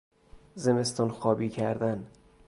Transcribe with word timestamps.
زمستانخوابی 0.55 1.49
کردن 1.49 2.05